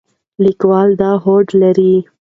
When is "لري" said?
1.61-1.95